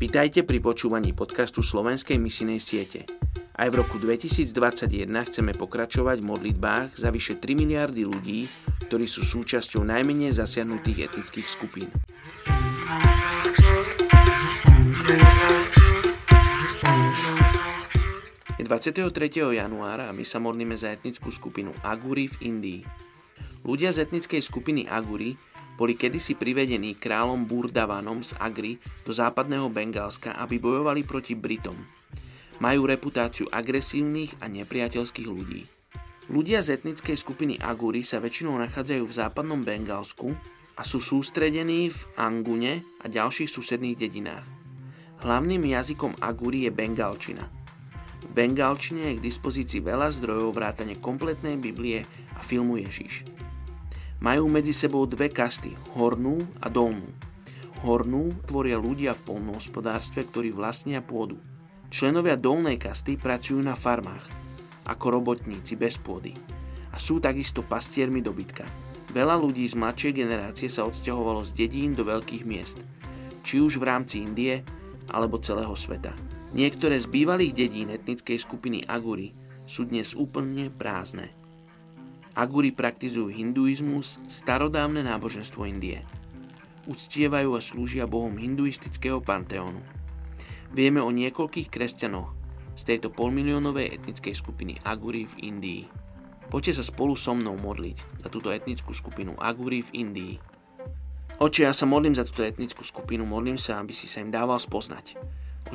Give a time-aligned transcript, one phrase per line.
[0.00, 3.04] Vitajte pri počúvaní podcastu Slovenskej misinej siete.
[3.52, 4.48] Aj v roku 2021
[5.28, 8.48] chceme pokračovať v modlitbách za vyše 3 miliardy ľudí,
[8.88, 11.92] ktorí sú súčasťou najmenej zasiahnutých etnických skupín.
[18.56, 19.04] Je 23.
[19.52, 22.80] januára a my sa modlíme za etnickú skupinu Aguri v Indii.
[23.68, 25.36] Ľudia z etnickej skupiny Aguri
[25.80, 28.76] boli kedysi privedení kráľom Burdavanom z Agri
[29.08, 31.80] do západného Bengálska, aby bojovali proti Britom.
[32.60, 35.64] Majú reputáciu agresívnych a nepriateľských ľudí.
[36.28, 40.36] Ľudia z etnickej skupiny Aguri sa väčšinou nachádzajú v západnom Bengálsku
[40.76, 44.44] a sú sústredení v Angune a ďalších susedných dedinách.
[45.24, 47.48] Hlavným jazykom Aguri je bengalčina.
[48.20, 52.04] V bengalčine je k dispozícii veľa zdrojov vrátane kompletnej Biblie
[52.36, 53.39] a filmu Ježiš.
[54.20, 57.08] Majú medzi sebou dve kasty, hornú a dolnú.
[57.80, 61.40] Hornú tvoria ľudia v polnohospodárstve, ktorí vlastnia pôdu.
[61.88, 64.28] Členovia dolnej kasty pracujú na farmách,
[64.84, 66.36] ako robotníci bez pôdy.
[66.92, 68.68] A sú takisto pastiermi dobytka.
[69.10, 72.84] Veľa ľudí z mladšej generácie sa odsťahovalo z dedín do veľkých miest,
[73.40, 74.60] či už v rámci Indie
[75.08, 76.12] alebo celého sveta.
[76.52, 79.32] Niektoré z bývalých dedín etnickej skupiny Aguri
[79.64, 81.32] sú dnes úplne prázdne.
[82.40, 86.00] Aguri praktizujú hinduizmus, starodávne náboženstvo Indie.
[86.88, 89.84] Uctievajú a slúžia bohom hinduistického panteónu.
[90.72, 92.32] Vieme o niekoľkých kresťanoch
[92.80, 95.84] z tejto polmiliónovej etnickej skupiny Aguri v Indii.
[96.48, 100.34] Poďte sa spolu so mnou modliť za túto etnickú skupinu Aguri v Indii.
[101.44, 104.56] Oče, ja sa modlím za túto etnickú skupinu, modlím sa, aby si sa im dával
[104.56, 105.20] spoznať.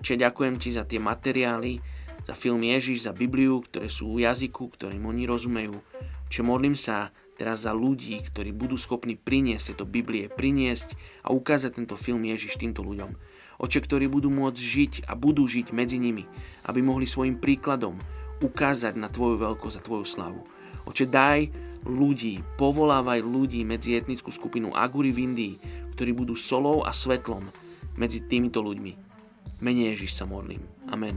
[0.00, 1.76] Oče, ďakujem ti za tie materiály,
[2.24, 5.76] za film Ježiš, za Bibliu, ktoré sú v jazyku, ktorým oni rozumejú.
[6.28, 10.94] Čiže modlím sa teraz za ľudí, ktorí budú schopní priniesť tieto Biblie, priniesť
[11.26, 13.14] a ukázať tento film Ježiš týmto ľuďom.
[13.58, 16.26] Oče, ktorí budú môcť žiť a budú žiť medzi nimi,
[16.66, 17.98] aby mohli svojim príkladom
[18.42, 20.42] ukázať na Tvoju veľkosť a Tvoju slavu.
[20.90, 21.54] Oče, daj
[21.86, 25.54] ľudí, povolávaj ľudí medzi etnickú skupinu Aguri v Indii,
[25.94, 27.46] ktorí budú solou a svetlom
[27.94, 28.92] medzi týmito ľuďmi.
[29.62, 30.66] Mene Ježiš sa modlím.
[30.90, 31.14] Amen.